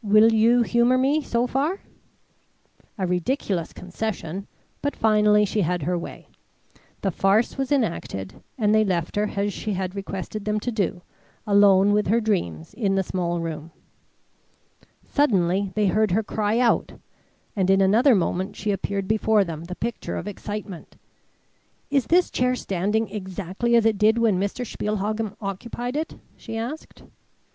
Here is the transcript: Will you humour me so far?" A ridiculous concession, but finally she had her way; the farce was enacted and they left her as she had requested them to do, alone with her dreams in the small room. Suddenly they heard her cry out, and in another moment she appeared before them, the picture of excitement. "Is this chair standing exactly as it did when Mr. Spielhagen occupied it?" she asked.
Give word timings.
Will 0.00 0.32
you 0.32 0.62
humour 0.62 0.96
me 0.96 1.20
so 1.20 1.46
far?" 1.46 1.82
A 2.96 3.06
ridiculous 3.06 3.74
concession, 3.74 4.46
but 4.80 4.96
finally 4.96 5.44
she 5.44 5.60
had 5.60 5.82
her 5.82 5.98
way; 5.98 6.26
the 7.02 7.10
farce 7.10 7.58
was 7.58 7.70
enacted 7.70 8.42
and 8.56 8.74
they 8.74 8.82
left 8.82 9.14
her 9.16 9.28
as 9.36 9.52
she 9.52 9.74
had 9.74 9.94
requested 9.94 10.46
them 10.46 10.58
to 10.60 10.72
do, 10.72 11.02
alone 11.46 11.92
with 11.92 12.06
her 12.06 12.18
dreams 12.22 12.72
in 12.72 12.94
the 12.94 13.02
small 13.02 13.40
room. 13.40 13.72
Suddenly 15.02 15.70
they 15.74 15.88
heard 15.88 16.12
her 16.12 16.22
cry 16.22 16.58
out, 16.58 16.94
and 17.54 17.68
in 17.68 17.82
another 17.82 18.14
moment 18.14 18.56
she 18.56 18.70
appeared 18.70 19.06
before 19.06 19.44
them, 19.44 19.64
the 19.64 19.76
picture 19.76 20.16
of 20.16 20.26
excitement. 20.26 20.96
"Is 21.90 22.06
this 22.06 22.30
chair 22.30 22.56
standing 22.56 23.10
exactly 23.10 23.76
as 23.76 23.84
it 23.84 23.98
did 23.98 24.16
when 24.16 24.40
Mr. 24.40 24.64
Spielhagen 24.66 25.36
occupied 25.42 25.94
it?" 25.94 26.16
she 26.38 26.56
asked. 26.56 27.02